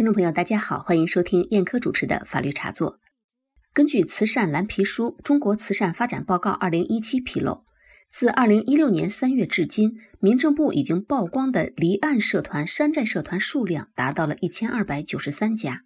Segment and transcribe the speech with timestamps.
[0.00, 3.00] 听众朋友，大家好，欢迎收听燕科主持的法律茶座。
[3.74, 7.64] 根据《慈善蓝皮书·中国慈善发展报告（二零一七）》披露，
[8.08, 15.82] 自二零一六年三月至今，民政部已经曝光的离岸社团、山寨社团数量达到了一千二百九十三家。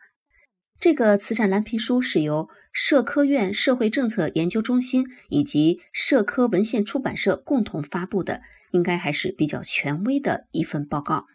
[0.78, 11.26] 这个慈善蓝皮书是由社科院社会政策研究中心以及社科文献出版社共同发布的，应该还是比较权威的一份报告。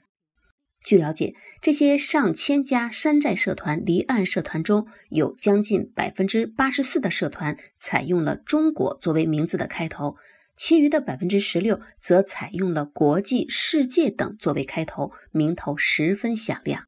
[0.84, 10.16] 据了解，这些上千家山寨社团、离岸社团中有将近百分之八十四的社团采用了“中国”作为名字的开头，
[10.56, 16.86] 其余的百分之十六则采用了“国际”“世界”等作为开头，名头十分响亮。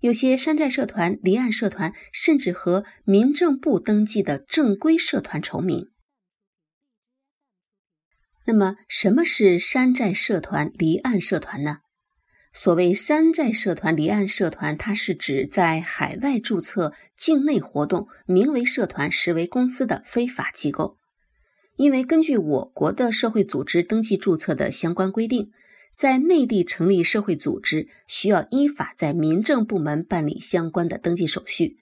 [0.00, 5.90] 有些山寨社团、离岸社团甚至和民政部登记的正规社团重名。
[8.46, 11.80] 那么，什么是山寨社团、离岸社团呢？
[12.52, 20.96] 所谓山寨社团、离岸社团，它是指在海外注册、境内活动、名为社团、实为公司的非法机构。
[21.76, 25.52] 因为根据我国的社会组织登记注册的相关规定，
[25.94, 31.76] 在内地成立社会组织需要依法在民政部门办理相关的登记手续，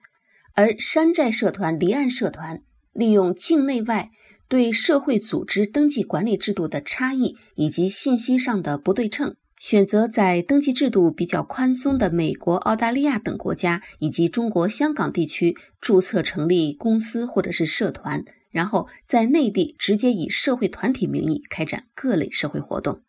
[0.54, 4.10] 而山寨社团、离岸社团利用境内外
[4.48, 9.34] 对社会组织登记管理制度的差异以及信息上的不对称。
[9.60, 23.02] 选择在登记制度比较宽松的美国、澳大利亚等国家以及中国香港地区注册成立公司或者是社团，然后在内地直接以社会团体名义开展各类社会活动。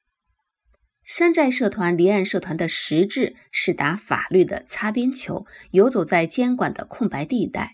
[1.04, 7.72] 山寨社团、离岸社团的实质是打法律的擦边球，游走在监管的空白地带。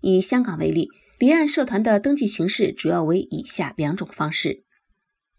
[0.00, 4.64] 以香港为例，离岸社团的登记形式主要为以下两种方式。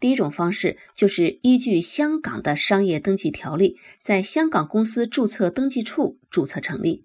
[0.02, 7.04] 第一种方式就是依据香港的商业登记条例，在香港公司注册登记处注册成立。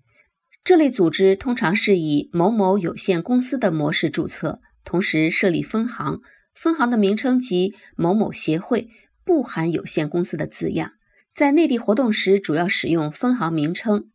[0.64, 6.22] 这类组织通常是以某某有限公司的模式注册，同时设立分行，
[6.56, 8.90] 分行的名称及某某协会，
[9.24, 10.94] 不含有限公司的字样。
[11.32, 14.10] 在内地活动时，主要使用分行名称。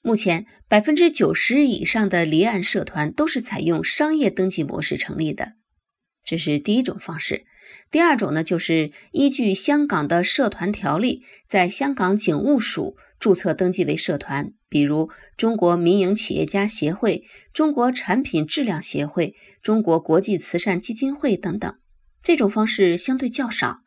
[0.00, 5.52] 目前，百分之九十以上的离岸社团都是采用商业登记模式成立的。
[6.24, 7.44] 这是第一种方式。
[7.90, 21.74] 第二种呢，就是依据香港的社团条例，在香港警务署注册登记为社团，比如中国民营企业家协会、中国产品质量协会、中国国际慈善基金会等等。
[22.20, 23.80] 这种方式相对较少。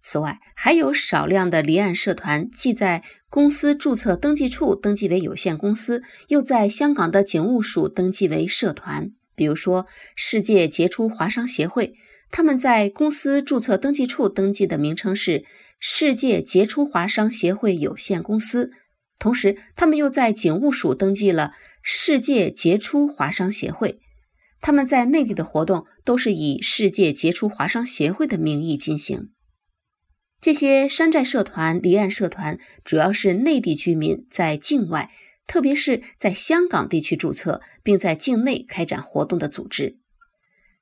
[0.00, 11.94] 此外，还有少量的离岸社团，既在公司注册登记处登记为有限公司，又在香港的警务署登记为社团，比如说世界杰出华商协会。
[12.32, 15.44] 他们在公司注册登记处登记的名称是
[15.78, 18.72] 世界杰出华商协会有限公司，
[19.18, 24.00] 同时他们又在警务署登记了世界杰出华商协会。
[24.62, 29.30] 他们在内地的活动都是以世界杰出华商协会的名义进行。
[30.40, 35.10] 这些山寨社团、离岸社团主要是内地居民在境外，
[35.46, 39.98] 特别是在香港地区注册，并在境内开展活动的组织。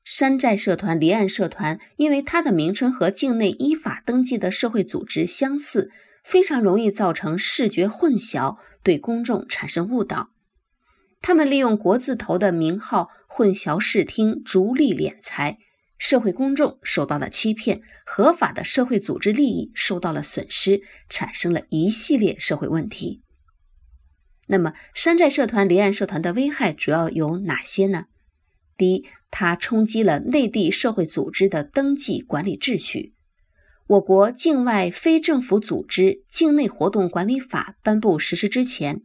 [0.05, 5.91] 山寨社团、离岸社团，因为它的名称和境内依法登记的社会组织相似，
[6.25, 10.31] 非常容易造成视觉混淆，对公众产生误导。
[11.23, 15.59] 他们利用国字头的名号混淆视听，逐利敛财，
[15.99, 20.81] 社会公众受到了欺骗，合法的社会组织利益受到了损失，
[21.11, 23.23] 产生了一系列社会问题。
[24.49, 28.07] 那么，山寨社团、离岸社团的危害主要有哪些呢？
[28.81, 33.13] 第一，它冲击了内地社会组织的登记管理秩序。
[33.87, 39.03] 我国《境外非政府组织境内活动管理法》颁布实施之前，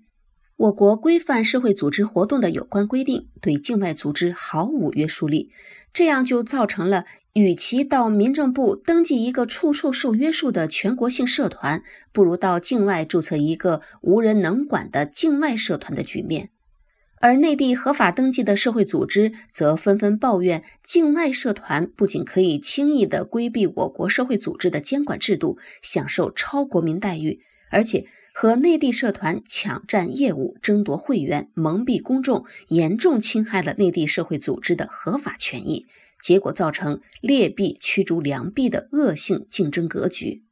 [0.55, 5.51] 我国规范社会组织活动的有关规定对境外组织毫无约束力，
[5.93, 7.03] 这样就造成了
[7.33, 11.83] 与其到民政部登记一个处处受约束的全国性社团，
[12.13, 16.51] 不如到境外注册一个无人能管的境外社团的局面。
[17.25, 27.41] 而内地合法登记的社会组织则纷纷抱怨，境外社团不仅可以轻易地规避我国社会组织的监管制度，享受超国民待遇，
[27.71, 35.87] 而且和内地社团抢占业务、争夺会员、蒙蔽公众，严重侵害了内地社会组织的合法权益，
[36.21, 40.43] 结果造成劣币驱逐良币的恶性竞争格局。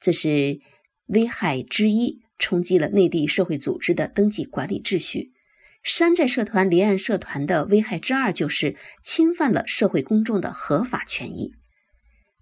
[0.00, 0.60] 这是
[1.06, 5.32] 危害之一，冲击了内地社会组织的登记管理秩序。
[5.82, 11.54] 山寨社团、离岸社团的危害之二就是侵犯了社会公众的合法权益。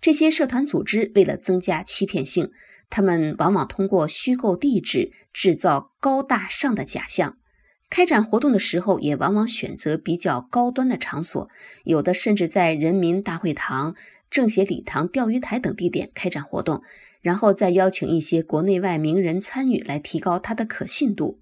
[0.00, 2.50] 这些社团组织为了增加欺骗性，
[2.90, 7.36] 他们往往通过虚构地址制造高大上的假象。
[7.90, 11.48] 开展活动的时候，也往往选择比较高端的场所，
[11.84, 13.96] 有的甚至在人民大会堂、
[14.30, 16.82] 政协礼堂、钓鱼台等地点开展活动，
[17.22, 21.40] 然后再邀请一些国内外名人参与，来提高它的可信度。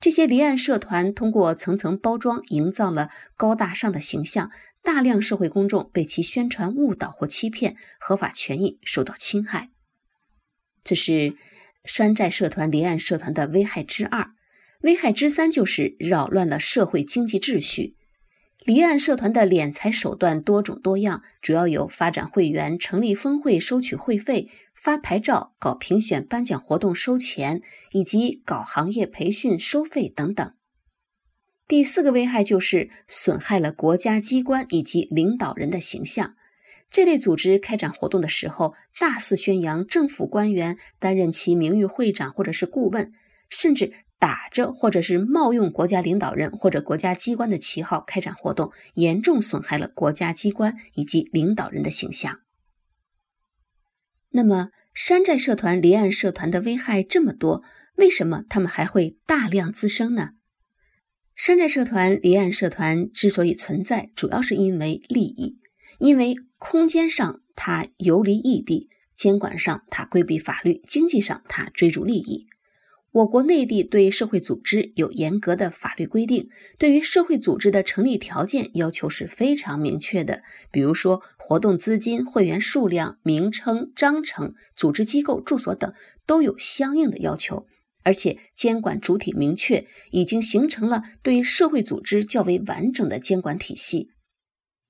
[0.00, 4.50] 这些离岸社团通过层层包装，营造了高大上的形象，
[4.82, 9.70] 大量社会公众被其宣传误导或欺骗，合法权益受到侵害。
[10.84, 11.34] 这是
[11.84, 14.30] 山寨社团、离岸社团的危害之二。
[14.82, 17.96] 危害之三就是扰乱了社会经济秩序。
[18.64, 24.48] 离岸社团的敛财手段多种多样，主要有发展会员、成立分会、收取会费、
[24.80, 27.60] 发牌照、搞评选颁奖活动收钱，
[27.92, 30.54] 以及搞行业培训收费等等。
[31.66, 36.34] 第四个危害就是损害了国家机关以及领导人的形象。
[36.90, 43.12] 这类组织开展活动的时候，大肆宣扬政府官员担任其名誉会长或者是顾问，
[43.50, 43.92] 甚至。
[44.20, 52.40] 打着或者是冒用国家领导人或者国家机关的旗号开展活动，严重损害了国家机关以及领导人的形象。
[54.30, 57.62] 那么，山寨社团、离岸社团的危害这么多，
[57.96, 60.30] 为什么他们还会大量滋生呢？
[61.34, 65.58] 山寨社团、离岸社团之所以存在，主要是因为利益，
[65.98, 72.48] 因为空间上它游离异地，监管上它规避法律，经济上它追逐利益。
[73.18, 80.42] 我国内地对社会组织有严格的法律规定，对于社会组织的成立条件要求是非常明确的。
[80.70, 85.92] 比如说，活动资金、会员数量、名称、章程、组织机构、住所等
[86.26, 87.66] 都有相应的要求，
[88.04, 94.10] 而且监管主体明确，已经形成了对社会组织较为完整的监管体系。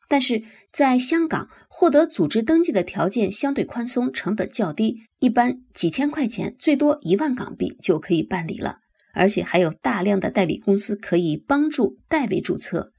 [0.09, 8.79] 但是在香港，获得组织登记的条件相对宽松，成本较低，一般几千块钱，最多一万港币就可以办理了。
[9.15, 12.93] 而且还有大量的代理公司可以帮助代为注册。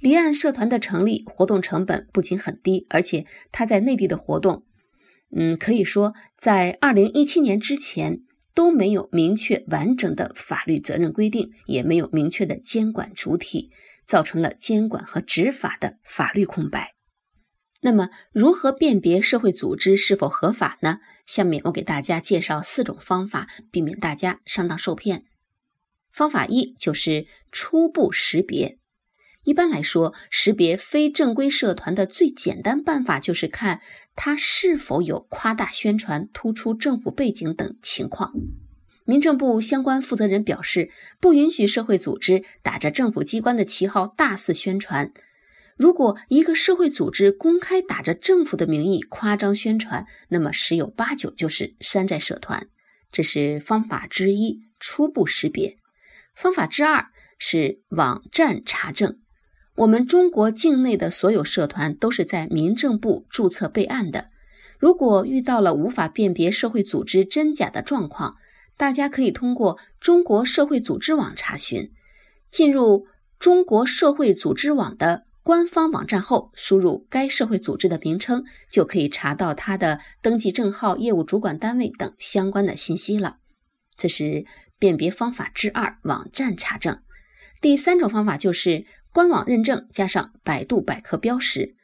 [0.00, 4.64] 离岸社团的成立，活动成本不仅很低，而且它在内地的活动，
[5.34, 8.20] 嗯，可以说在二零一七年之前
[8.54, 13.70] 都没有明确完整的法律责任规定，也没有明确的监管主体。
[14.06, 16.94] 造成了监管和执法的法律空白。
[17.82, 21.00] 那么，如何辨别社会组织是否合法呢？
[21.26, 25.24] 下面我给大家介绍四种方法，避免大家上当受骗。
[26.10, 28.78] 方法一就是初步识别。
[29.44, 33.80] 一般来说，识别非正规社团的最简单办法就是看
[34.16, 38.32] 它是否有夸大宣传、突出政府背景等情况。
[39.06, 45.10] 民政部相关负责人表示，不允许社会组织打着政府机关的旗号大肆宣传。
[45.76, 52.66] 如果一个社会组织公开打着政府的名义夸张宣传，那么十有八九就是山寨社团。
[53.12, 55.76] 这是方法之一，初步识别。
[56.34, 57.06] 方法之二
[57.38, 59.18] 是网站查证。
[59.76, 64.30] 我们中国境内的所有社团都是在民政部注册备案的。
[64.78, 68.34] 如果遇到了无法辨别社会组织真假的状况，
[68.76, 71.92] 大家可以通过中国社会组织网查询。
[72.48, 73.06] 进入
[73.38, 83.38] 中国社会组织网的官方网站后，输入该社会组织的名称，就可以查到它的登记证号、业务主管单位等相关的信息了。
[83.96, 84.44] 这是
[84.78, 87.02] 辨别方法之二：网站查证。
[87.60, 91.74] 第三种方法就是官网认证加上百度百科标识。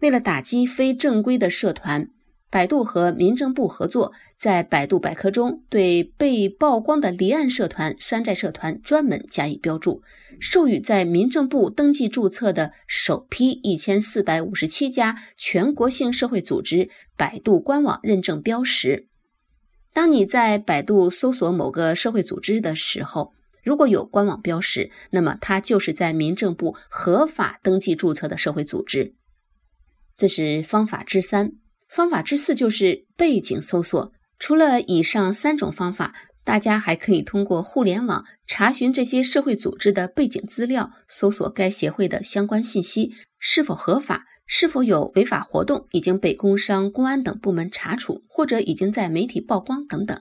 [0.00, 2.10] 为了打击非正规的社团。
[2.50, 10.02] 百度和民政部合作，在百度百科中对被曝光的离岸社团、山寨社团专门加以标注，
[10.40, 19.08] 授予在民政部登记注册的首批一千四百五十七家全国性社会组织百度官网认证标识。
[19.92, 29.14] 当你在百度搜索某个社会组织的时候，如果有官网标识，那么它就是在民政部合法登记注册的社会组织。
[30.16, 31.52] 这是方法之三。
[31.88, 34.12] 方法之四就是背景搜索。
[34.38, 36.14] 除了以上三种方法，
[36.44, 50.18] 大家还可以通过互联网查询这些社会组织的背景资料，搜索该协会的相关信息是否合法，是否有违法活动已经被工商、公安等部门查处，或者已经在媒体曝光等等。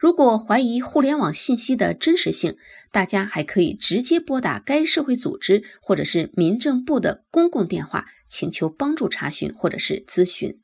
[0.00, 2.56] 如果怀疑互联网信息的真实性，
[2.90, 10.58] 大家还可以直接拨打该社会组织或者是民政部的公共电话，请求帮助查询或者是咨询。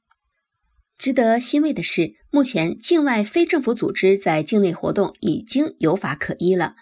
[1.00, 6.74] 值得欣慰的是，目前境外非政府组织在境内活动已经有法可依了。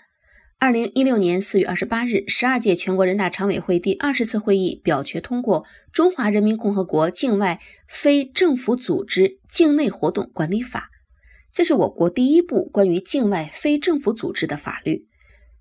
[0.58, 10.90] 二零一六年四月二十八日，十二届全国人大常委会第二十次会议表决通过《中华人民共和国境外非政府组织境内活动管理法》。
[11.54, 15.06] 这是我国第一部关于境外非政府组织的法律，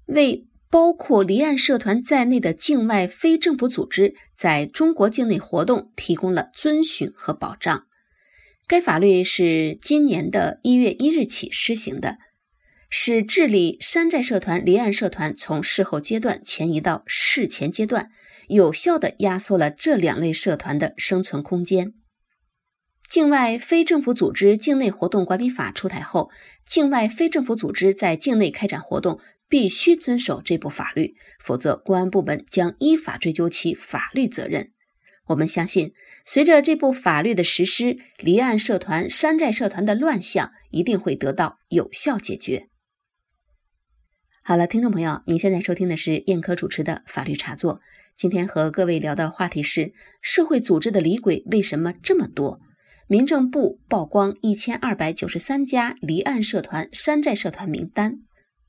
[0.08, 7.84] 为包括离岸社团在内的境外非政府组织在中国境内活动提供了遵循和保障。
[8.68, 12.18] 该法律是今年的一月一日起施行的，
[12.90, 18.10] 使治理山寨社团、离岸社团从事后阶段前移到事前阶段，
[18.50, 21.94] 有效地压缩了这两类社团的生存空间。
[23.10, 26.30] 境外非政府组织境内活动管理法出台后，
[26.66, 34.74] 境外非政府组织在境内开展活动必须遵守这部法律，否则公安部门将依法追究其法律责任。
[35.28, 35.94] 我们相信，
[36.26, 42.68] 随着这部法律的实施，离岸社团、山寨社团的乱象一定会得到有效解决。
[44.44, 47.82] 好了，听众朋友，您现在收听的是燕科主持的法律茶座。
[48.16, 52.60] 今天和各位聊的话题是：社会组织的离轨为什么这么多？
[53.08, 58.20] 民政部曝光一千二百九十三家离岸社团、山寨社团名单。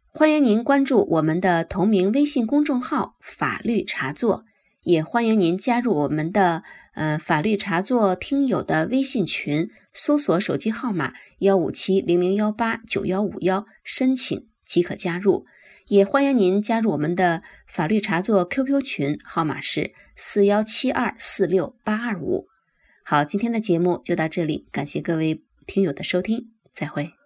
[0.06, 4.44] 欢迎您关注我们的同名微信公众号“法律茶座”，
[4.88, 6.62] 也欢迎您加入我们的
[6.95, 15.45] 呃法律茶座听友的微信群，搜索手机号码幺五七零零幺八九幺五幺，申请即可加入。
[15.88, 22.47] 也欢迎您加入我们的法律茶座 QQ 群，号码是四幺七二四六八二五。
[23.04, 27.17] 好，今天的节目就到这里，感谢各位听友的收听，再会。